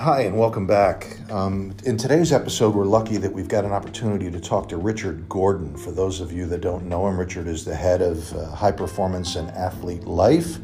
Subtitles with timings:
[0.00, 1.18] Hi, and welcome back.
[1.30, 5.28] Um, in today's episode, we're lucky that we've got an opportunity to talk to Richard
[5.28, 5.76] Gordon.
[5.76, 8.72] For those of you that don't know him, Richard is the head of uh, High
[8.72, 10.58] Performance and Athlete Life,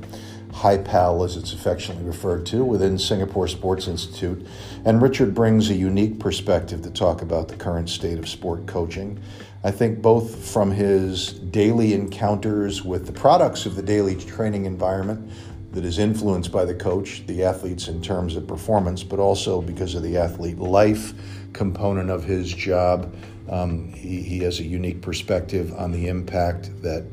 [0.51, 4.45] HiPAL as it's affectionately referred to, within Singapore Sports Institute.
[4.85, 9.22] And Richard brings a unique perspective to talk about the current state of sport coaching.
[9.62, 15.31] I think both from his daily encounters with the products of the daily training environment,
[15.73, 19.95] that is influenced by the coach, the athletes in terms of performance, but also because
[19.95, 21.12] of the athlete life
[21.52, 23.15] component of his job.
[23.48, 27.05] Um, he, he has a unique perspective on the impact that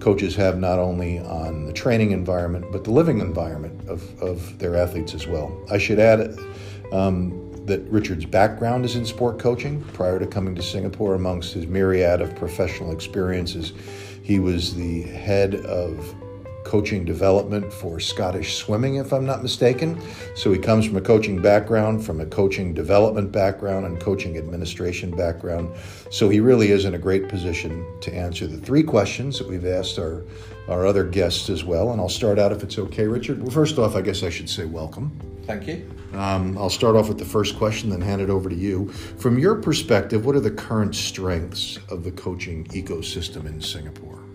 [0.00, 4.76] coaches have not only on the training environment, but the living environment of, of their
[4.76, 5.64] athletes as well.
[5.70, 6.38] I should add
[6.92, 9.82] um, that Richard's background is in sport coaching.
[9.94, 13.72] Prior to coming to Singapore, amongst his myriad of professional experiences,
[14.22, 16.14] he was the head of
[16.66, 20.02] coaching development for Scottish swimming, if I'm not mistaken.
[20.34, 25.12] So he comes from a coaching background, from a coaching development background, and coaching administration
[25.12, 25.72] background.
[26.10, 29.64] So he really is in a great position to answer the three questions that we've
[29.64, 30.24] asked our,
[30.68, 31.92] our other guests as well.
[31.92, 33.40] And I'll start out if it's okay, Richard.
[33.40, 35.16] Well, first off, I guess I should say welcome.
[35.44, 35.88] Thank you.
[36.14, 38.88] Um, I'll start off with the first question, then hand it over to you.
[39.18, 44.25] From your perspective, what are the current strengths of the coaching ecosystem in Singapore?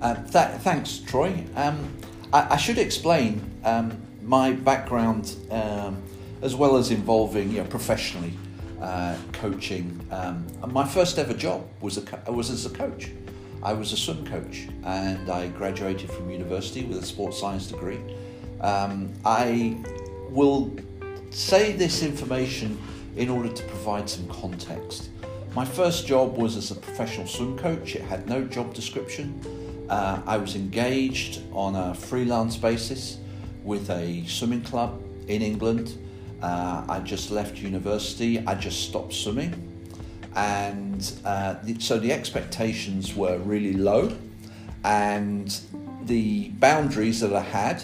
[0.00, 1.44] Uh, th- thanks, Troy.
[1.56, 1.92] Um,
[2.32, 6.02] I-, I, should explain um, my background um,
[6.42, 8.32] as well as involving you know, professionally
[8.80, 10.00] uh, coaching.
[10.10, 13.10] Um, my first ever job was, a co- was as a coach.
[13.62, 18.00] I was a swim coach and I graduated from university with a sports science degree.
[18.62, 19.76] Um, I
[20.30, 20.74] will
[21.30, 22.78] say this information
[23.16, 25.10] in order to provide some context.
[25.54, 27.96] My first job was as a professional swim coach.
[27.96, 29.38] It had no job description.
[29.90, 33.18] Uh, I was engaged on a freelance basis
[33.64, 35.98] with a swimming club in England.
[36.40, 39.66] Uh, I just left university, I just stopped swimming.
[40.36, 44.16] And uh, so the expectations were really low,
[44.84, 45.60] and
[46.04, 47.82] the boundaries that I had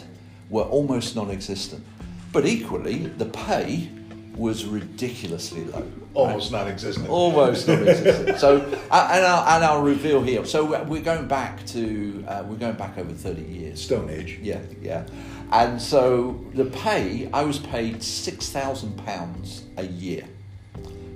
[0.48, 1.84] were almost non existent.
[2.32, 3.90] But equally, the pay
[4.36, 5.90] was ridiculously low.
[6.16, 6.60] Almost right?
[6.60, 7.08] non-existent.
[7.08, 8.38] Almost non-existent.
[8.44, 8.56] so,
[8.90, 10.44] uh, and I'll, and I'll reveal here.
[10.46, 13.82] So we're going back to uh, we're going back over thirty years.
[13.82, 14.38] Stone Age.
[14.42, 15.06] Yeah, yeah.
[15.52, 20.24] And so the pay, I was paid six thousand pounds a year.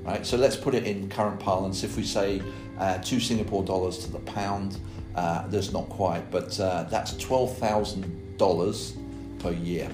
[0.03, 0.25] Right.
[0.27, 1.83] So let's put it in current parlance.
[1.83, 2.43] If we say
[2.79, 4.79] uh, two Singapore dollars to the pound,
[5.15, 8.97] uh, there's not quite, but uh, that's twelve thousand dollars
[9.39, 9.91] per year,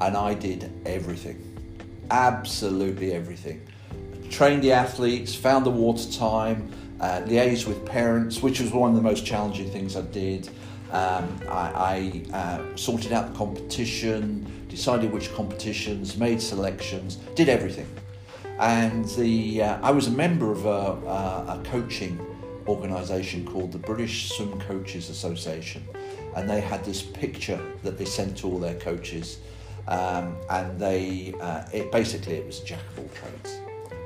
[0.00, 1.52] and I did everything
[2.12, 3.60] absolutely everything.
[4.32, 8.96] Trained the athletes, found the water time, uh, liaised with parents, which was one of
[8.96, 10.48] the most challenging things I did.
[10.90, 17.86] Um, I, I uh, sorted out the competition, decided which competitions, made selections, did everything.
[18.58, 22.18] And the uh, I was a member of a, a, a coaching
[22.66, 25.86] organisation called the British Swim Coaches Association,
[26.36, 29.40] and they had this picture that they sent to all their coaches
[29.88, 33.58] um, and they, uh, it basically it was jack of all trades,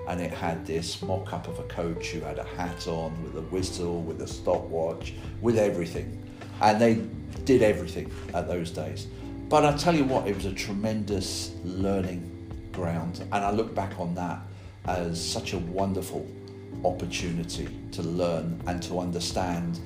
[0.07, 3.43] and it had this mock-up of a coach who had a hat on with a
[3.43, 6.23] whistle, with a stopwatch, with everything,
[6.61, 6.95] and they
[7.45, 9.09] did everything at those days.
[9.49, 12.33] But I tell you what, it was a tremendous learning
[12.73, 14.41] ground, and I look back on that
[14.87, 16.27] as such a wonderful
[16.85, 19.81] opportunity to learn and to understand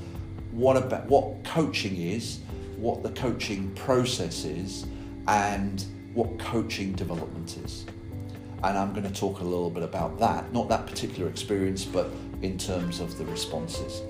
[0.50, 2.40] what about what coaching is,
[2.76, 4.86] what the coaching process is,
[5.28, 7.86] and what coaching development is.
[8.62, 12.10] And I'm going to talk a little bit about that, not that particular experience, but
[12.42, 14.02] in terms of the responses.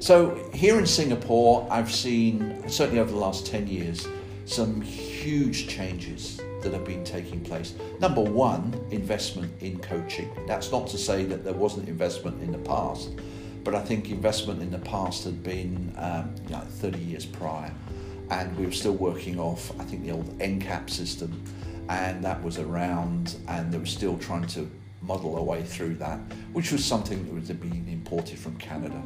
[0.00, 4.06] So, here in Singapore, I've seen, certainly over the last 10 years,
[4.44, 7.74] some huge changes that have been taking place.
[8.00, 10.30] Number one, investment in coaching.
[10.46, 13.10] That's not to say that there wasn't investment in the past,
[13.64, 17.72] but I think investment in the past had been um, you know, 30 years prior
[18.30, 21.42] and we were still working off, I think, the old NCAP system,
[21.88, 24.70] and that was around, and they were still trying to
[25.02, 26.18] muddle a way through that,
[26.52, 29.00] which was something that was being imported from Canada.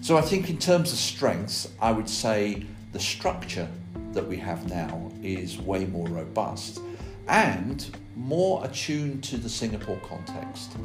[0.00, 3.68] So I think, in terms of strengths, I would say the structure
[4.12, 6.80] that we have now is way more robust
[7.28, 10.76] and more attuned to the Singapore context,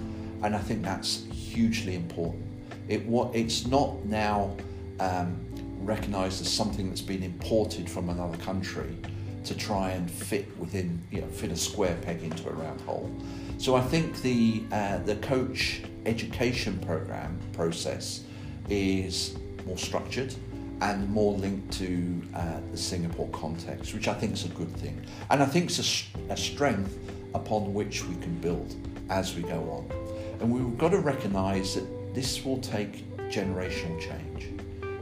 [0.43, 2.43] and I think that's hugely important.
[2.88, 4.55] It what it's not now.
[4.99, 5.47] Um,
[5.81, 8.95] recognised as something that's been imported from another country
[9.43, 13.11] to try and fit within, you know, fit a square peg into a round hole.
[13.57, 18.23] So I think the uh, the coach education program process
[18.69, 20.33] is more structured
[20.81, 24.99] and more linked to uh, the Singapore context, which I think is a good thing.
[25.29, 25.79] And I think it's
[26.27, 26.97] a, a strength
[27.35, 28.75] upon which we can build
[29.09, 29.91] as we go on.
[30.39, 34.49] And we've got to recognize that this will take generational change.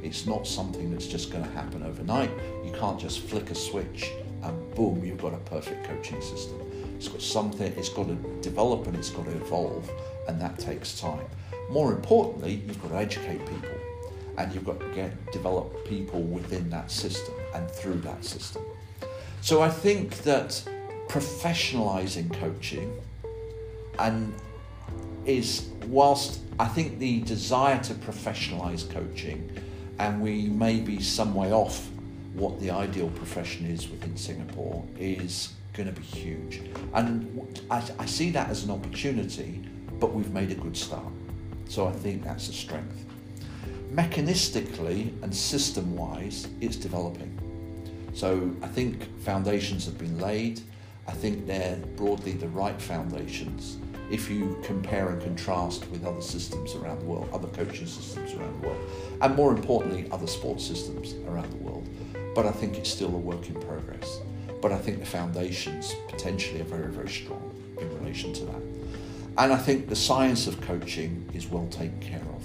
[0.03, 2.31] It's not something that's just going to happen overnight.
[2.65, 4.11] You can't just flick a switch
[4.43, 6.59] and boom, you've got a perfect coaching system.
[6.95, 9.89] It's got something, it's got to develop and it's got to evolve,
[10.27, 11.25] and that takes time.
[11.69, 13.69] More importantly, you've got to educate people
[14.37, 18.63] and you've got to get develop people within that system and through that system.
[19.41, 20.63] So I think that
[21.07, 22.93] professionalizing coaching
[23.97, 24.33] and
[25.25, 29.49] is whilst I think the desire to professionalize coaching
[29.99, 31.89] and we may be some way off
[32.39, 36.61] what the ideal profession is within Singapore is going to be huge.
[36.93, 39.61] And I, I see that as an opportunity,
[39.99, 41.11] but we've made a good start.
[41.67, 43.05] So I think that's a strength.
[43.93, 47.37] Mechanistically and system wise, it's developing.
[48.13, 50.61] So I think foundations have been laid.
[51.07, 53.77] I think they're broadly the right foundations
[54.09, 58.61] if you compare and contrast with other systems around the world, other coaching systems around
[58.61, 58.89] the world,
[59.21, 61.78] and more importantly, other sports systems around the world.
[62.35, 64.19] But I think it's still a work in progress.
[64.61, 68.61] But I think the foundations potentially are very, very strong in relation to that.
[69.37, 72.43] And I think the science of coaching is well taken care of.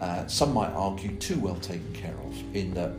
[0.00, 2.92] Uh, some might argue too well taken care of, in that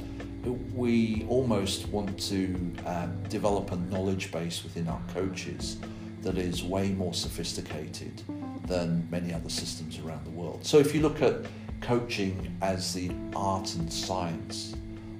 [0.74, 2.56] we almost want to
[2.86, 5.78] um, develop a knowledge base within our coaches
[6.22, 8.22] that is way more sophisticated
[8.68, 10.66] than many other systems around the world.
[10.66, 11.46] So if you look at
[11.82, 14.76] coaching as the art and science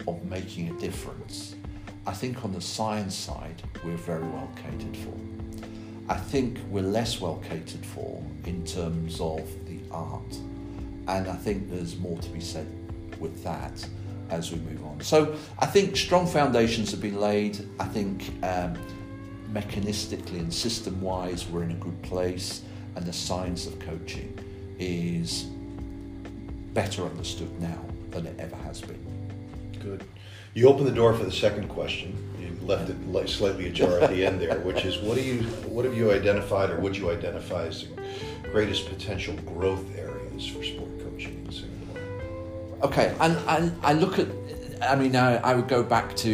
[0.08, 1.56] of making a difference,
[2.08, 5.14] I think on the science side, we're very well catered for.
[6.08, 10.38] I think we're less well catered for in terms of the art.
[11.08, 12.68] And I think there's more to be said
[13.20, 13.88] with that
[14.30, 15.02] as we move on.
[15.02, 17.68] So I think strong foundations have been laid.
[17.80, 18.78] I think um,
[19.52, 22.62] mechanistically and system wise, we're in a good place.
[22.96, 24.38] And the science of coaching
[24.80, 25.48] is
[26.74, 29.15] better understood now than it ever has been.
[29.86, 30.04] Good.
[30.56, 32.18] You opened the door for the second question.
[32.40, 35.86] You left it slightly ajar at the end there, which is what do you what
[35.86, 40.90] have you identified or would you identify as the greatest potential growth areas for sport
[41.04, 42.02] coaching in Singapore?
[42.82, 44.28] Okay, and, and I look at
[44.82, 46.34] I mean I, I would go back to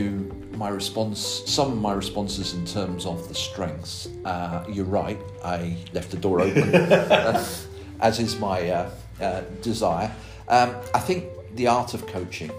[0.54, 4.08] my response, some of my responses in terms of the strengths.
[4.24, 6.74] Uh, you're right, I left the door open,
[8.00, 10.10] as is my uh, uh, desire.
[10.48, 11.26] Um, I think
[11.56, 12.52] the art of coaching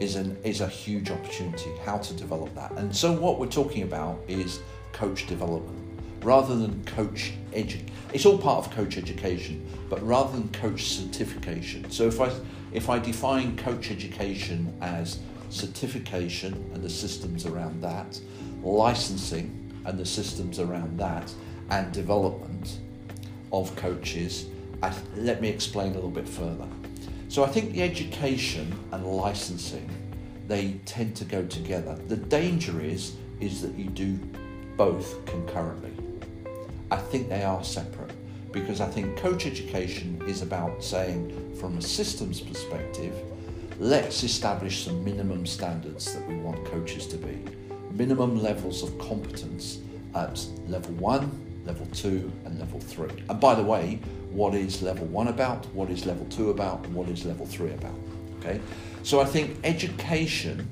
[0.00, 1.70] is an is a huge opportunity.
[1.84, 4.60] How to develop that, and so what we're talking about is
[4.92, 5.84] coach development
[6.24, 11.90] rather than coach edu- It's all part of coach education, but rather than coach certification.
[11.90, 12.30] So if I
[12.72, 15.20] if I define coach education as
[15.50, 18.18] certification and the systems around that,
[18.62, 21.32] licensing and the systems around that,
[21.70, 22.78] and development
[23.52, 24.46] of coaches,
[24.82, 26.66] I, let me explain a little bit further.
[27.34, 29.90] So I think the education and licensing
[30.46, 31.98] they tend to go together.
[32.06, 34.20] The danger is is that you do
[34.76, 35.90] both concurrently.
[36.92, 38.12] I think they are separate
[38.52, 43.12] because I think coach education is about saying from a systems perspective,
[43.80, 47.36] let's establish some minimum standards that we want coaches to be.
[47.90, 49.80] Minimum levels of competence
[50.14, 53.08] at level 1, level 2 and level 3.
[53.28, 53.98] And by the way,
[54.34, 57.72] what is level one about, what is level two about, and what is level three
[57.72, 57.94] about.
[58.40, 58.60] Okay,
[59.04, 60.68] so I think education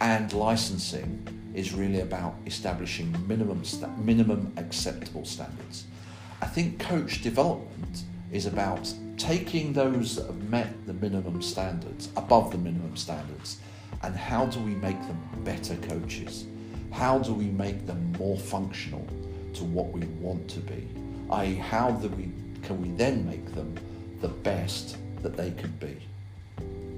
[0.00, 5.84] and licensing is really about establishing minimum sta- minimum acceptable standards.
[6.42, 8.02] I think coach development
[8.32, 13.58] is about taking those that have met the minimum standards, above the minimum standards,
[14.02, 16.46] and how do we make them better coaches?
[16.90, 19.06] How do we make them more functional
[19.54, 20.88] to what we want to be?
[21.30, 22.32] I.e., how do we
[22.64, 23.74] can we then make them
[24.20, 25.96] the best that they could be?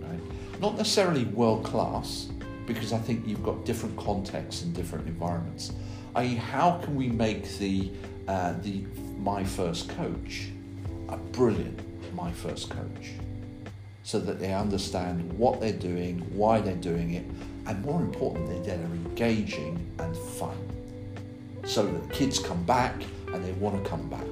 [0.00, 0.20] Right?
[0.60, 2.28] Not necessarily world class,
[2.66, 5.72] because I think you've got different contexts and different environments.
[6.14, 7.90] I.e., how can we make the
[8.26, 8.84] uh, the
[9.18, 10.48] my first coach
[11.08, 11.80] a brilliant
[12.14, 13.12] my first coach,
[14.02, 17.26] so that they understand what they're doing, why they're doing it,
[17.66, 20.56] and more importantly, that they're engaging and fun,
[21.64, 22.94] so that kids come back
[23.32, 24.26] and they want to come back.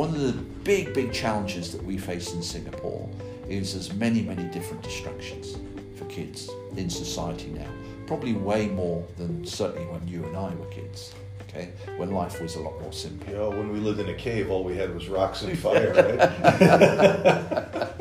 [0.00, 0.32] One of the
[0.64, 3.06] big, big challenges that we face in Singapore
[3.50, 5.58] is there's many, many different distractions
[5.94, 7.68] for kids in society now.
[8.06, 11.12] Probably way more than certainly when you and I were kids.
[11.42, 13.30] Okay, when life was a lot more simple.
[13.30, 15.92] You know, when we lived in a cave, all we had was rocks and fire,
[15.92, 16.18] right?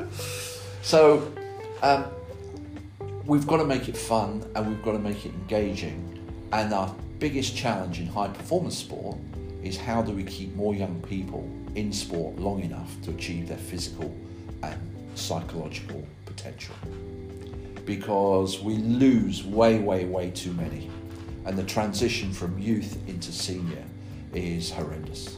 [0.82, 1.34] so,
[1.82, 2.06] um,
[3.26, 6.18] we've got to make it fun and we've got to make it engaging.
[6.54, 9.18] And our biggest challenge in high performance sport
[9.62, 11.46] is how do we keep more young people
[11.76, 14.16] in sport long enough to achieve their physical
[14.64, 14.80] and
[15.16, 16.76] psychological potential?
[17.86, 20.90] Because we lose way, way, way too many.
[21.46, 23.84] And the transition from youth into senior
[24.34, 25.38] is horrendous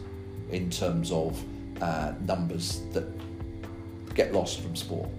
[0.50, 1.42] in terms of
[1.82, 3.06] uh, numbers that
[4.14, 5.10] get lost from sport.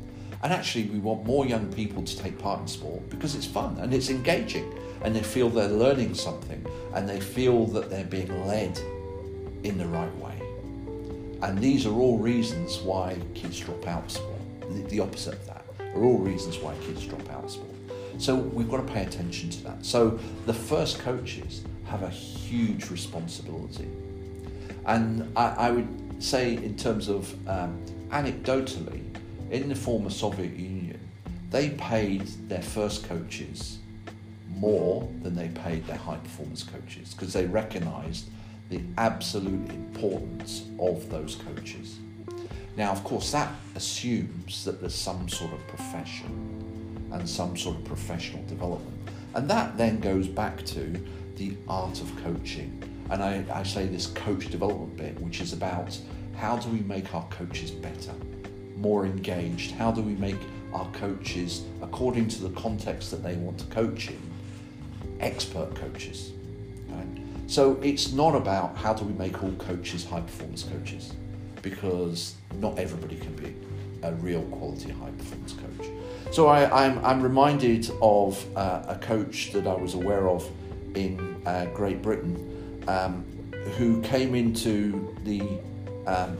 [0.42, 3.78] And actually, we want more young people to take part in sport because it's fun
[3.78, 4.72] and it's engaging
[5.04, 6.64] and they feel they're learning something
[6.94, 8.78] and they feel that they're being led
[9.62, 10.21] in the right way.
[11.42, 14.40] And these are all reasons why kids drop out of sport.
[14.60, 17.68] The, the opposite of that are all reasons why kids drop out of sport.
[18.18, 19.84] So we've got to pay attention to that.
[19.84, 23.88] So the first coaches have a huge responsibility.
[24.86, 29.02] And I, I would say, in terms of um, anecdotally,
[29.50, 31.00] in the former Soviet Union,
[31.50, 33.78] they paid their first coaches
[34.48, 38.28] more than they paid their high performance coaches because they recognized
[38.70, 41.98] the absolute importance of those coaches.
[42.76, 47.84] Now, of course, that assumes that there's some sort of profession and some sort of
[47.84, 48.96] professional development.
[49.34, 50.98] And that then goes back to
[51.36, 52.82] the art of coaching.
[53.10, 55.98] And I, I say this coach development bit, which is about
[56.36, 58.12] how do we make our coaches better,
[58.76, 59.72] more engaged?
[59.72, 60.38] How do we make
[60.72, 64.20] our coaches, according to the context that they want to coach in,
[65.20, 66.32] expert coaches?
[67.52, 71.12] So it's not about how do we make all coaches high performance coaches,
[71.60, 73.54] because not everybody can be
[74.02, 75.90] a real quality high performance coach.
[76.30, 80.50] So I, am I'm, I'm reminded of uh, a coach that I was aware of
[80.94, 82.34] in uh, Great Britain
[82.88, 83.22] um,
[83.76, 85.42] who came into the
[86.06, 86.38] um,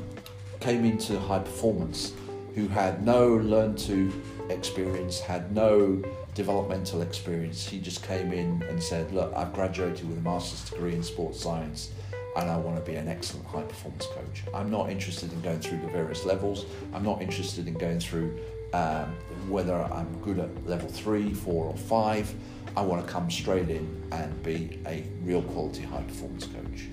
[0.61, 2.15] came into high performance,
[2.55, 4.11] who had no learn to
[4.49, 6.03] experience, had no
[6.35, 7.67] developmental experience.
[7.67, 11.41] He just came in and said, Look, I've graduated with a master's degree in sports
[11.41, 11.91] science
[12.37, 14.43] and I want to be an excellent high performance coach.
[14.55, 16.65] I'm not interested in going through the various levels.
[16.95, 18.39] I'm not interested in going through
[18.73, 19.15] um,
[19.49, 22.33] whether I'm good at level three, four, or five.
[22.75, 26.87] I want to come straight in and be a real quality high performance coach.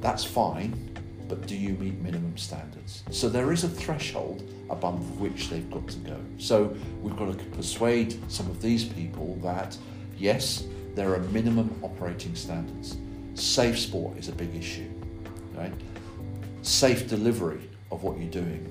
[0.00, 0.76] That's fine,
[1.26, 3.02] but do you meet minimum standards?
[3.10, 6.16] So there is a threshold above which they've got to go.
[6.38, 9.76] So we've got to persuade some of these people that
[10.18, 12.96] yes, there are minimum operating standards.
[13.34, 14.88] Safe sport is a big issue,
[15.54, 15.72] right?
[16.62, 17.60] Safe delivery
[17.90, 18.66] of what you're doing,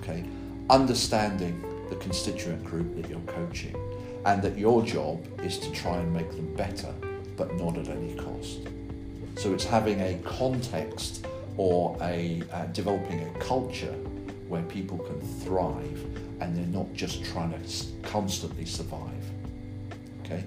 [0.00, 0.24] okay?
[0.70, 3.76] Understanding the constituent group that you're coaching
[4.24, 6.92] and that your job is to try and make them better,
[7.36, 8.68] but not at any cost.
[9.36, 11.26] So it's having a context
[11.56, 13.94] or a uh, developing a culture
[14.48, 16.04] where people can thrive
[16.40, 19.24] and they're not just trying to constantly survive.
[20.24, 20.44] Okay,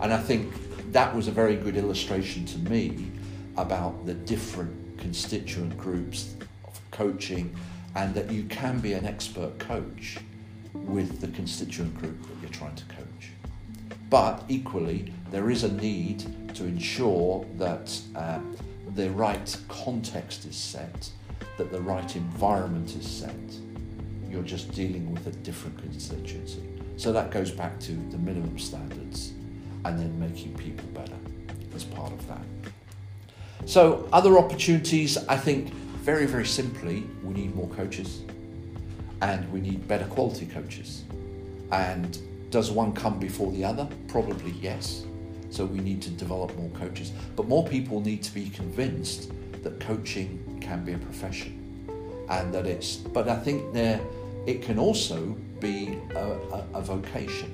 [0.00, 0.52] and I think
[0.92, 3.10] that was a very good illustration to me
[3.56, 6.34] about the different constituent groups
[6.66, 7.54] of coaching
[7.94, 10.18] and that you can be an expert coach
[10.74, 13.30] with the constituent group that you're trying to coach.
[14.10, 16.24] But equally, there is a need
[16.54, 18.40] to ensure that uh,
[18.94, 21.10] the right context is set,
[21.56, 23.34] that the right environment is set.
[24.28, 26.62] You're just dealing with a different constituency.
[26.96, 29.32] So that goes back to the minimum standards
[29.84, 31.16] and then making people better
[31.74, 32.40] as part of that.
[33.64, 38.22] So, other opportunities, I think, very, very simply, we need more coaches
[39.22, 41.04] and we need better quality coaches.
[41.72, 42.18] And
[42.50, 43.88] does one come before the other?
[44.08, 45.04] Probably yes.
[45.50, 47.12] So we need to develop more coaches.
[47.34, 49.32] But more people need to be convinced
[49.66, 51.52] that coaching can be a profession
[52.30, 54.00] and that it's, but I think there,
[54.46, 57.50] it can also be a, a, a vocation.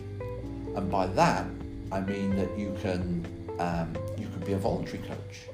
[0.77, 1.47] And by that,
[1.91, 3.25] I mean that you can,
[3.59, 5.49] um, you can be a voluntary coach.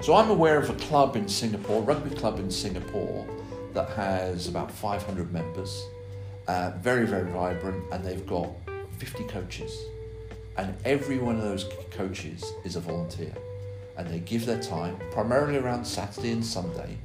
[0.00, 3.26] So I'm aware of a club in Singapore, rugby club in Singapore,
[3.74, 5.86] that has about 500 members,
[6.46, 8.48] uh, very, very vibrant, and they've got
[8.98, 9.76] 50 coaches.
[10.56, 13.34] And every one of those coaches is a volunteer.
[13.96, 16.98] And they give their time, primarily around Saturday and Sunday,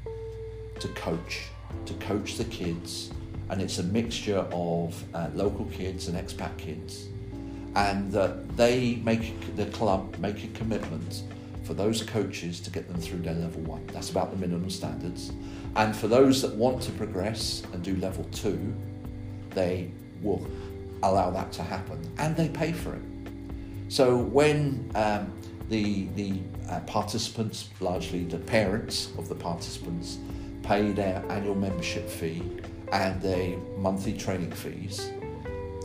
[0.79, 1.43] to coach,
[1.85, 3.11] to coach the kids.
[3.49, 7.07] And it's a mixture of uh, local kids and expat kids.
[7.75, 11.23] And uh, they make the club make a commitment
[11.63, 13.85] for those coaches to get them through their level one.
[13.87, 15.31] That's about the minimum standards.
[15.75, 18.73] And for those that want to progress and do level two,
[19.51, 20.45] they will
[21.03, 23.01] allow that to happen and they pay for it.
[23.87, 25.31] So when um,
[25.71, 26.33] the, the
[26.69, 30.19] uh, participants, largely the parents of the participants,
[30.63, 32.43] pay their annual membership fee
[32.91, 35.09] and their monthly training fees,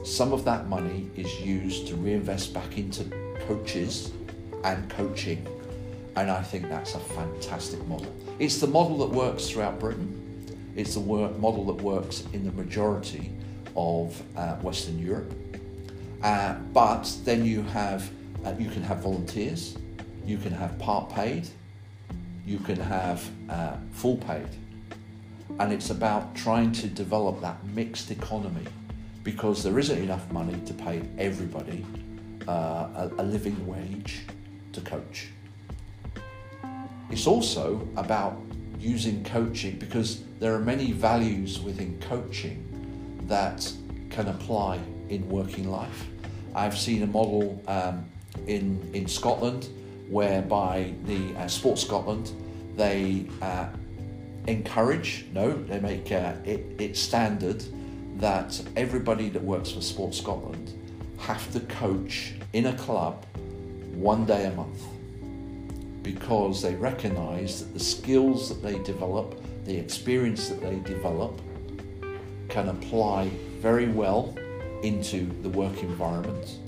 [0.05, 3.05] some of that money is used to reinvest back into
[3.47, 4.13] coaches
[4.65, 5.47] and coaching
[6.17, 8.13] And I think that's a fantastic model.
[8.39, 10.11] It's the model that works throughout Britain.
[10.75, 13.31] It's the work, model that works in the majority
[13.77, 15.33] of uh, Western Europe.
[16.23, 18.11] Uh, but then you have
[18.47, 19.77] uh, you can have volunteers,
[20.25, 21.49] you can have part paid,
[22.47, 24.49] you can have uh, full paid,
[25.59, 28.67] and it's about trying to develop that mixed economy
[29.25, 31.85] because there isn't enough money to pay everybody
[32.47, 32.53] uh,
[32.95, 34.23] a, a living wage
[34.73, 35.29] to coach.
[37.11, 38.41] It's also about
[38.79, 42.63] using coaching because there are many values within coaching
[43.23, 43.73] that
[44.11, 46.07] can apply in working life.
[46.55, 48.05] I've seen a model um,
[48.47, 49.69] in in Scotland
[50.09, 52.31] whereby the uh, Sport Scotland
[52.77, 53.67] they uh,
[54.47, 57.65] encourage no they make uh, it, it standard
[58.19, 60.73] that everybody that works for Sports Scotland
[61.19, 63.25] have to coach in a club
[63.93, 64.83] one day a month
[66.03, 71.41] because they recognize that the skills that they develop, the experience that they develop,
[72.49, 73.29] can apply
[73.61, 74.37] very well
[74.83, 76.59] into the work environment.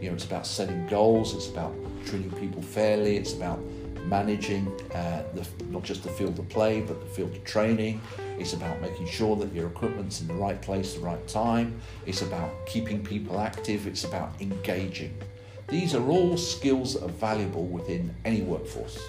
[0.00, 1.74] You know, it's about setting goals, it's about
[2.04, 3.58] treating people fairly, it's about
[4.06, 8.00] managing uh, the, not just the field of play, but the field of training.
[8.38, 11.80] It's about making sure that your equipment's in the right place, the right time.
[12.04, 13.86] It's about keeping people active.
[13.86, 15.16] It's about engaging.
[15.68, 19.00] These are all skills that are valuable within any workforce,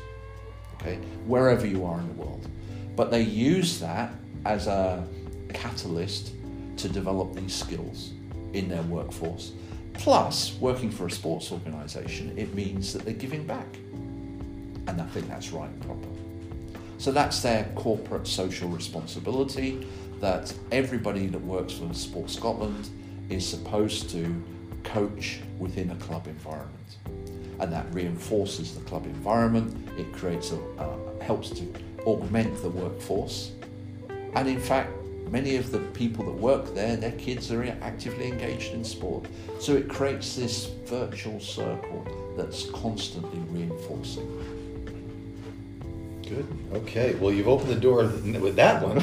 [0.76, 0.96] okay,
[1.28, 2.48] wherever you are in the world.
[2.96, 4.12] But they use that
[4.46, 5.06] as a
[5.54, 6.32] catalyst
[6.78, 8.14] to develop these skills
[8.54, 9.52] in their workforce.
[9.98, 13.68] Plus, working for a sports organisation, it means that they're giving back.
[14.88, 16.08] And I think that's right and proper.
[16.98, 19.88] So that's their corporate social responsibility
[20.20, 22.90] that everybody that works for Sport Scotland
[23.30, 24.44] is supposed to
[24.84, 26.98] coach within a club environment.
[27.60, 31.74] And that reinforces the club environment, it creates a, uh, helps to
[32.06, 33.52] augment the workforce.
[34.36, 34.92] And in fact,
[35.30, 39.26] many of the people that work there, their kids are actively engaged in sport.
[39.60, 42.06] So it creates this virtual circle
[42.38, 44.28] that's constantly reinforcing.
[46.24, 46.48] Good.
[46.74, 47.16] Okay.
[47.16, 48.98] Well, you've opened the door with that one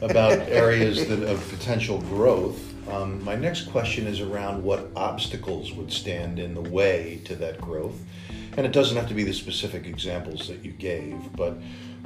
[0.00, 2.69] about areas that, of potential growth.
[2.88, 7.60] Um, my next question is around what obstacles would stand in the way to that
[7.60, 7.98] growth.
[8.56, 11.56] And it doesn't have to be the specific examples that you gave, but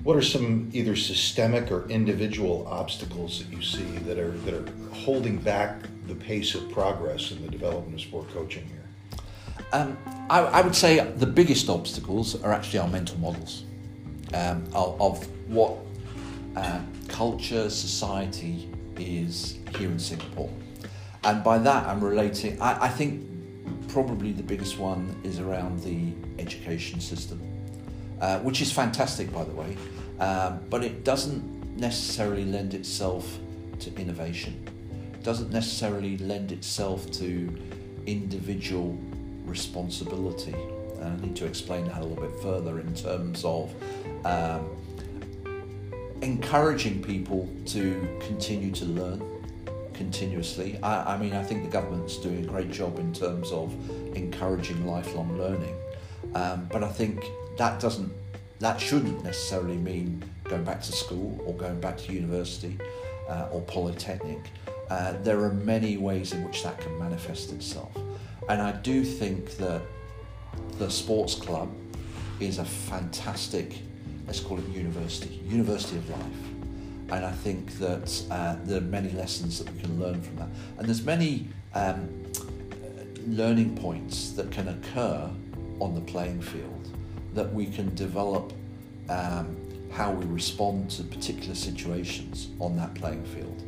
[0.02, 4.94] what are some either systemic or individual obstacles that you see that are that are
[4.94, 8.84] holding back the pace of progress in the development of sport coaching here?
[9.72, 9.96] Um,
[10.28, 13.64] I, I, would say the biggest obstacles are actually our mental models
[14.34, 15.78] um, of, of, what
[16.54, 20.50] uh, culture, society is here in Singapore.
[21.24, 23.26] And by that, I'm relating, I, I think
[23.88, 27.40] probably the biggest one is around the education system,
[28.20, 29.76] uh, which is fantastic, by the way,
[30.20, 33.38] um, but it doesn't necessarily lend itself
[33.80, 34.68] to innovation.
[35.14, 37.48] It doesn't necessarily lend itself to
[38.06, 38.98] individual
[39.46, 40.54] responsibility.
[41.00, 43.72] And I need to explain that a little bit further in terms of
[44.26, 44.68] um,
[46.20, 49.33] encouraging people to continue to learn
[49.94, 50.78] continuously.
[50.82, 53.74] I, I, mean, I think the government's doing a great job in terms of
[54.16, 55.74] encouraging lifelong learning,
[56.34, 57.24] um, but I think
[57.58, 58.12] that doesn't,
[58.58, 62.78] that shouldn't necessarily mean going back to school or going back to university
[63.28, 64.40] uh, or polytechnic.
[64.90, 67.96] Uh, there are many ways in which that can manifest itself,
[68.48, 69.82] and I do think that
[70.78, 71.72] the sports club
[72.40, 73.78] is a fantastic,
[74.26, 76.26] let's call it university, university of life
[77.14, 80.48] and I think that uh, there are many lessons that we can learn from that.
[80.78, 82.08] And there's many um,
[83.26, 85.30] learning points that can occur
[85.78, 86.88] on the playing field
[87.34, 88.52] that we can develop
[89.08, 89.56] um,
[89.92, 93.62] how we respond to particular situations on that playing field.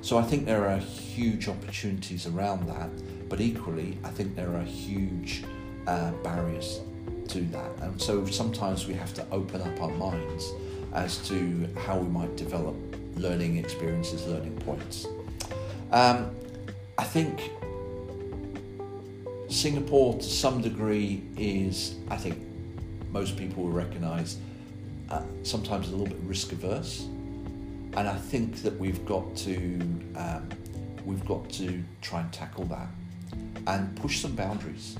[0.00, 2.90] So I think there are huge opportunities around that,
[3.28, 5.44] but equally, I think there are huge
[5.86, 6.80] uh, barriers
[7.28, 7.70] to that.
[7.80, 10.52] And so sometimes we have to open up our minds
[10.92, 12.76] as to how we might develop
[13.16, 15.06] learning experiences, learning points.
[15.90, 16.34] Um,
[16.96, 17.50] I think
[19.48, 22.38] Singapore, to some degree, is, I think
[23.10, 24.38] most people will recognise,
[25.10, 27.06] uh, sometimes a little bit risk averse.
[27.96, 29.80] And I think that we've got to
[30.16, 30.48] um,
[31.04, 32.88] we've got to try and tackle that
[33.66, 34.96] and push some boundaries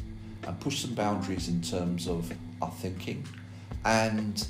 [0.46, 3.22] and push some boundaries in terms of our thinking
[3.84, 4.46] and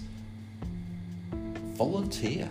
[1.78, 2.48] volunteer.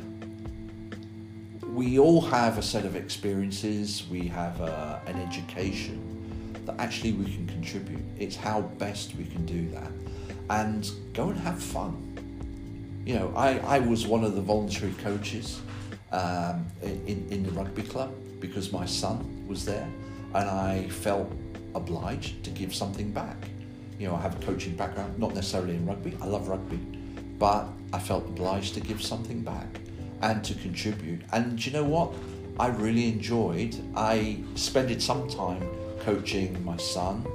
[1.73, 5.99] We all have a set of experiences, we have uh, an education
[6.65, 8.03] that actually we can contribute.
[8.17, 9.91] It's how best we can do that.
[10.49, 11.93] and go and have fun.
[13.05, 15.61] You know, I, I was one of the voluntary coaches
[16.11, 19.89] um, in, in the rugby club because my son was there
[20.33, 21.31] and I felt
[21.75, 23.37] obliged to give something back.
[23.99, 26.79] You know, I have a coaching background, not necessarily in rugby, I love rugby,
[27.39, 29.67] but I felt obliged to give something back
[30.21, 31.21] and to contribute.
[31.31, 32.13] And you know what?
[32.59, 33.75] I really enjoyed.
[33.95, 35.61] I spent some time
[35.99, 37.25] coaching my son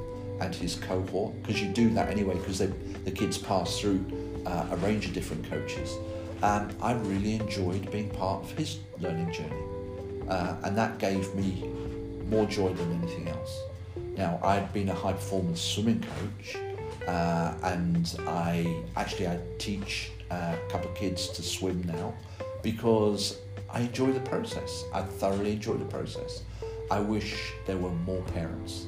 [0.41, 4.05] and his cohort because you do that anyway because the kids pass through
[4.47, 5.97] uh, a range of different coaches.
[6.43, 9.62] And I really enjoyed being part of his learning journey.
[10.29, 11.71] Uh, and that gave me
[12.29, 13.61] more joy than anything else.
[14.17, 16.57] Now, I'd been a high performance swimming coach,
[17.07, 22.15] uh, and I actually I teach uh, a couple of kids to swim now
[22.62, 23.38] because
[23.71, 24.85] I enjoy the process.
[24.93, 26.43] I thoroughly enjoy the process.
[26.91, 28.87] I wish there were more parents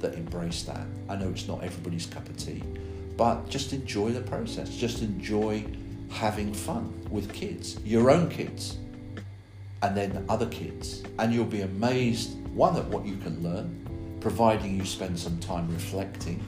[0.00, 0.86] that embrace that.
[1.08, 2.62] I know it's not everybody's cup of tea,
[3.16, 4.70] but just enjoy the process.
[4.70, 5.64] Just enjoy
[6.10, 8.78] having fun with kids, your own kids,
[9.82, 11.02] and then other kids.
[11.18, 15.70] And you'll be amazed, one, at what you can learn, providing you spend some time
[15.72, 16.42] reflecting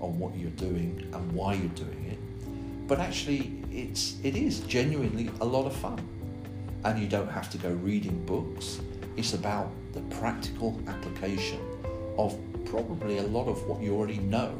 [0.00, 2.88] on what you're doing and why you're doing it.
[2.88, 6.06] But actually, it's, it is genuinely a lot of fun
[6.84, 8.80] and you don't have to go reading books.
[9.16, 11.60] It's about the practical application
[12.18, 14.56] of probably a lot of what you already know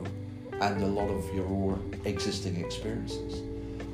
[0.61, 3.40] and a lot of your existing experiences.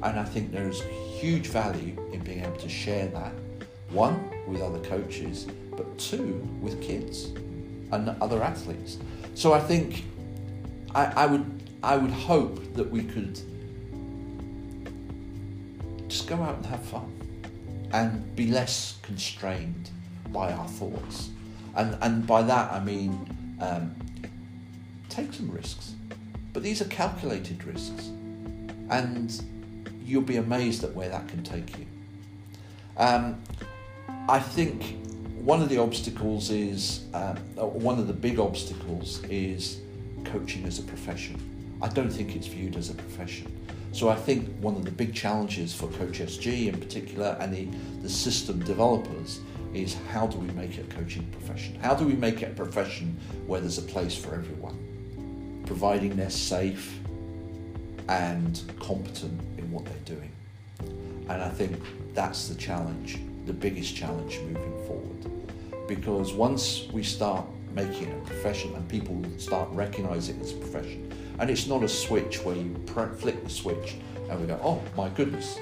[0.03, 0.83] And I think there's
[1.19, 3.33] huge value in being able to share that,
[3.91, 7.27] one, with other coaches, but two, with kids
[7.93, 8.99] and other athletes.
[9.35, 10.05] So I think
[10.97, 13.39] I, I would I would hope that we could
[16.09, 17.13] just go out and have fun
[17.93, 19.91] and be less constrained
[20.31, 21.29] by our thoughts.
[21.77, 23.95] And, and by that I mean um,
[25.11, 25.95] take some risks,
[26.55, 28.07] but these are calculated risks,
[28.89, 29.43] and
[30.03, 31.87] you'll be amazed at where that can take you.
[32.97, 33.43] Um,
[34.29, 34.97] I think
[35.37, 39.81] one of the obstacles is, um, one of the big obstacles is
[40.27, 41.41] coaching as a profession.
[41.83, 43.53] I don't think it's viewed as a profession.
[43.93, 47.69] So I think one of the big challenges for Coach SG in particular and the,
[48.03, 49.41] the system developers
[49.73, 51.79] is how do we make it a coaching profession?
[51.81, 56.31] How do we make it a profession where there's a place for everyone, providing they're
[56.31, 56.99] safe
[58.09, 60.31] and competent in what they're doing?
[61.29, 61.83] And I think
[62.15, 65.89] that's the challenge, the biggest challenge moving forward.
[65.89, 70.57] Because once we start making it a profession and people start recognizing it as a
[70.57, 72.75] profession, and it's not a switch where you
[73.19, 73.97] flick the switch
[74.31, 75.59] and we go, oh my goodness,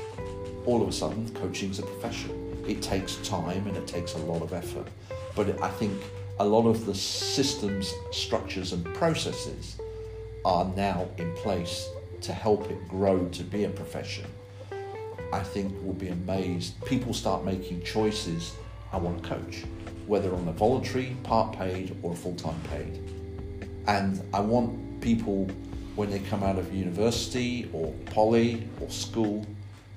[0.64, 2.30] all of a sudden coaching's a profession.
[2.66, 4.86] It takes time and it takes a lot of effort.
[5.34, 6.00] But I think
[6.38, 9.76] a lot of the systems, structures, and processes
[10.44, 11.88] are now in place
[12.22, 14.26] to help it grow to be a profession.
[15.32, 16.82] I think we'll be amazed.
[16.84, 18.54] People start making choices.
[18.92, 19.64] I want to coach,
[20.06, 23.00] whether on a voluntary, part paid, or full time paid.
[23.86, 25.48] And I want people
[25.96, 29.46] when they come out of university or poly or school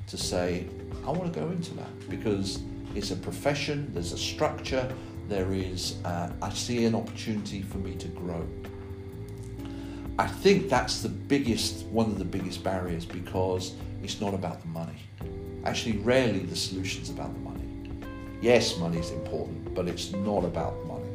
[0.07, 0.67] to say,
[1.05, 2.61] I want to go into that because
[2.95, 4.93] it's a profession, there's a structure,
[5.27, 8.47] there is, uh, I see an opportunity for me to grow.
[10.19, 14.67] I think that's the biggest, one of the biggest barriers because it's not about the
[14.67, 14.97] money.
[15.65, 17.63] Actually, rarely the solution's about the money.
[18.41, 21.05] Yes, money is important, but it's not about money.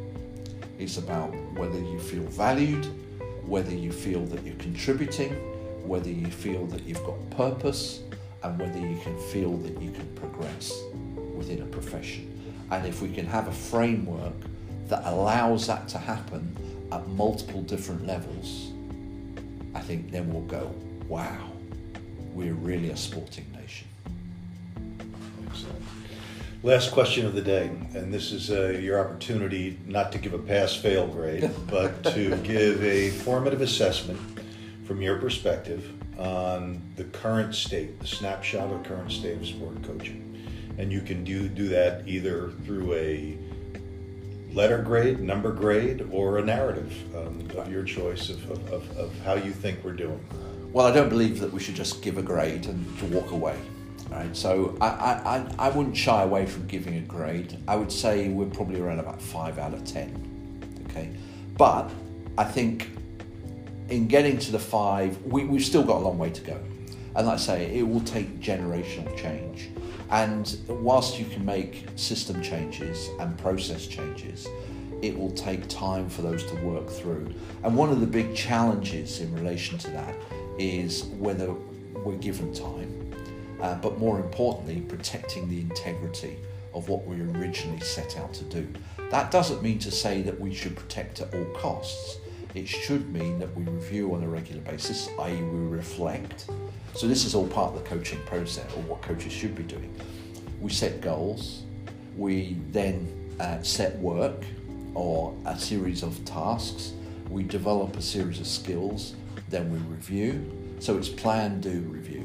[0.78, 2.86] It's about whether you feel valued,
[3.44, 5.32] whether you feel that you're contributing,
[5.84, 8.02] whether you feel that you've got purpose,
[8.44, 10.72] and whether you can feel that you can progress
[11.34, 12.30] within a profession.
[12.70, 14.34] And if we can have a framework
[14.86, 16.56] that allows that to happen
[16.92, 18.70] at multiple different levels,
[19.74, 20.72] I think then we'll go,
[21.08, 21.50] wow,
[22.32, 23.46] we're really a sporting
[26.64, 30.38] Last question of the day, and this is uh, your opportunity not to give a
[30.38, 34.20] pass fail grade, but to give a formative assessment
[34.84, 39.82] from your perspective on the current state, the snapshot of the current state of sport
[39.82, 40.46] coaching.
[40.78, 43.36] And you can do, do that either through a
[44.52, 49.34] letter grade, number grade, or a narrative um, of your choice of, of, of how
[49.34, 50.24] you think we're doing.
[50.72, 53.58] Well, I don't believe that we should just give a grade and to walk away.
[54.12, 57.56] Right, so I, I, I wouldn't shy away from giving a grade.
[57.66, 60.10] I would say we're probably around about five out of ten.
[60.86, 61.10] Okay,
[61.56, 61.90] but
[62.36, 62.90] I think
[63.88, 66.60] in getting to the five, we, we've still got a long way to go.
[67.16, 69.70] And like I say, it will take generational change.
[70.10, 74.46] And whilst you can make system changes and process changes,
[75.00, 77.34] it will take time for those to work through.
[77.64, 80.14] And one of the big challenges in relation to that
[80.58, 81.52] is whether
[82.04, 83.01] we're given time,
[83.62, 86.36] uh, but more importantly, protecting the integrity
[86.74, 88.66] of what we originally set out to do.
[89.10, 92.18] That doesn't mean to say that we should protect at all costs.
[92.54, 96.50] It should mean that we review on a regular basis, i.e., we reflect.
[96.94, 99.94] So, this is all part of the coaching process, or what coaches should be doing.
[100.60, 101.62] We set goals,
[102.16, 103.08] we then
[103.40, 104.44] uh, set work
[104.94, 106.92] or a series of tasks,
[107.30, 109.14] we develop a series of skills,
[109.48, 110.50] then we review.
[110.80, 112.21] So, it's plan, do, review.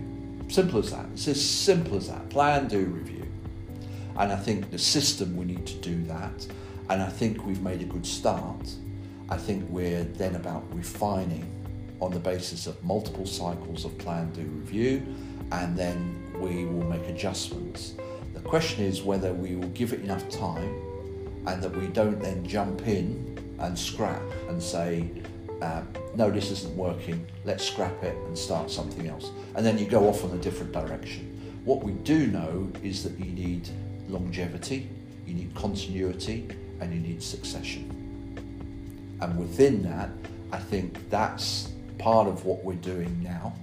[0.47, 1.05] Simple as that.
[1.13, 2.29] It's as simple as that.
[2.29, 3.25] Plan, do, review.
[4.17, 6.47] And I think the system, we need to do that.
[6.89, 8.73] And I think we've made a good start.
[9.29, 11.45] I think we're then about refining
[11.99, 15.03] on the basis of multiple cycles of plan, do, review,
[15.51, 17.95] and then we will make adjustments.
[18.33, 20.73] The question is whether we will give it enough time
[21.45, 25.09] and that we don't then jump in and scrap and say,
[25.61, 25.81] uh,
[26.15, 29.31] no, this isn't working, let's scrap it and start something else.
[29.55, 31.61] And then you go off on a different direction.
[31.65, 33.67] What we do know is that you need
[34.07, 34.89] longevity,
[35.25, 36.47] you need continuity,
[36.79, 37.93] and you need succession.
[39.19, 40.09] And within that,
[40.51, 43.53] I think that's part of what we're doing now,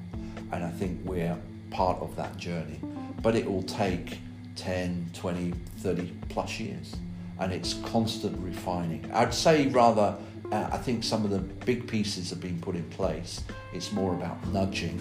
[0.52, 1.36] and I think we're
[1.70, 2.80] part of that journey.
[3.22, 4.18] But it will take
[4.56, 6.96] 10, 20, 30 plus years,
[7.38, 9.10] and it's constant refining.
[9.12, 10.16] I'd say rather,
[10.52, 13.42] uh, I think some of the big pieces have been put in place.
[13.72, 15.00] It's more about nudging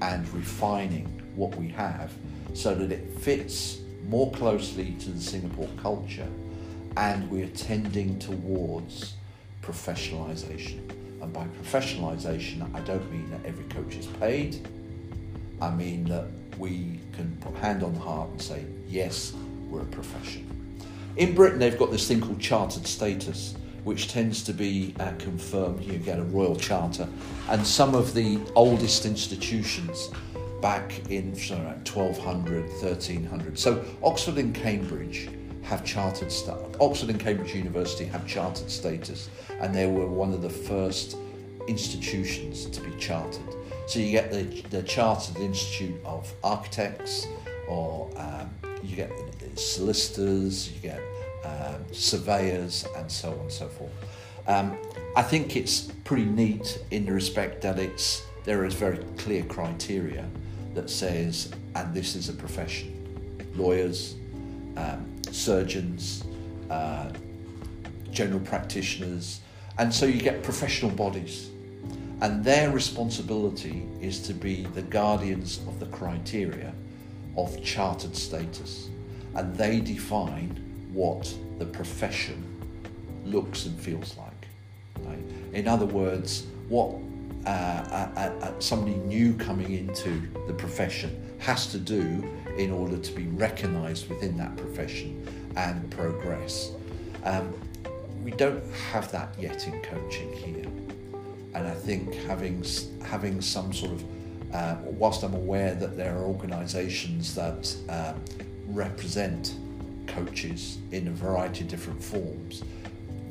[0.00, 1.06] and refining
[1.36, 2.12] what we have
[2.54, 6.28] so that it fits more closely to the Singapore culture
[6.96, 9.14] and we're tending towards
[9.62, 10.90] professionalisation.
[11.22, 14.66] And by professionalisation, I don't mean that every coach is paid.
[15.60, 16.26] I mean that
[16.58, 19.32] we can put hand on the heart and say, yes,
[19.68, 20.48] we're a profession.
[21.16, 25.82] In Britain, they've got this thing called chartered status, which tends to be uh, confirmed.
[25.84, 27.08] You get a royal charter,
[27.48, 30.10] and some of the oldest institutions
[30.60, 33.58] back in sorry, 1200, 1300.
[33.58, 35.28] So Oxford and Cambridge
[35.62, 36.76] have chartered status.
[36.80, 39.28] Oxford and Cambridge University have chartered status,
[39.60, 41.16] and they were one of the first
[41.68, 43.54] institutions to be chartered.
[43.86, 47.26] So you get the, the Chartered Institute of Architects,
[47.68, 48.50] or um,
[48.82, 49.10] you get
[49.56, 51.00] solicitors, you get
[51.44, 53.92] um, surveyors, and so on and so forth.
[54.46, 54.76] Um,
[55.16, 60.28] I think it's pretty neat in the respect that it's there is very clear criteria
[60.74, 62.90] that says, and this is a profession.
[63.54, 64.16] Lawyers,
[64.76, 66.24] um, surgeons,
[66.70, 67.10] uh,
[68.10, 69.40] general practitioners,
[69.78, 71.50] and so you get professional bodies.
[72.20, 76.72] And their responsibility is to be the guardians of the criteria
[77.36, 78.88] of chartered status.
[79.34, 82.44] And they define what the profession
[83.24, 84.48] looks and feels like.
[85.06, 85.18] Right?
[85.52, 86.94] In other words, what
[87.46, 92.24] uh, uh, uh, somebody new coming into the profession has to do
[92.56, 95.26] in order to be recognised within that profession
[95.56, 96.70] and progress.
[97.24, 97.52] Um,
[98.22, 100.70] we don't have that yet in coaching here,
[101.54, 102.64] and I think having
[103.04, 104.04] having some sort of
[104.54, 108.12] uh, whilst I'm aware that there are organisations that uh,
[108.68, 109.54] represent
[110.06, 112.62] coaches in a variety of different forms,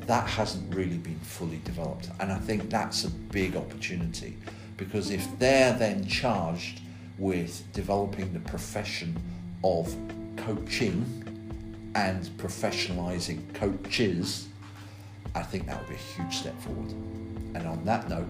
[0.06, 2.10] that hasn't really been fully developed.
[2.20, 4.36] And I think that's a big opportunity
[4.76, 6.80] because if they're then charged
[7.18, 9.16] with developing the profession
[9.62, 9.94] of
[10.36, 11.04] coaching
[11.94, 14.48] and professionalizing coaches,
[15.34, 16.90] I think that would be a huge step forward.
[17.54, 18.28] And on that note,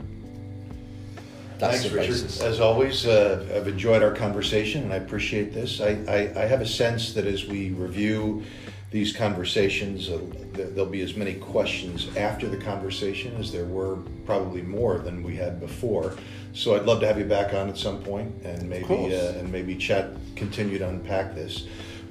[1.62, 2.24] Thanks, Richard.
[2.42, 5.80] As always, uh, I've enjoyed our conversation and I appreciate this.
[5.80, 8.42] I, I, I have a sense that as we review
[8.90, 10.20] these conversations, uh,
[10.52, 13.96] there'll be as many questions after the conversation as there were
[14.26, 16.16] probably more than we had before.
[16.52, 19.50] So I'd love to have you back on at some point and maybe uh, and
[19.50, 21.66] maybe chat, continue to unpack this.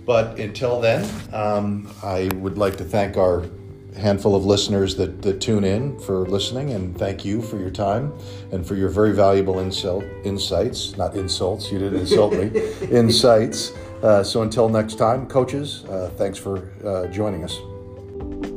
[0.06, 3.46] But until then, um, I would like to thank our
[3.98, 8.14] handful of listeners that, that tune in for listening and thank you for your time
[8.52, 10.98] and for your very valuable insult, insights.
[10.98, 12.48] Not insults you didn't insult me.
[12.92, 13.72] Insights.
[14.04, 18.51] Uh, so until next time coaches uh, thanks for uh, joining us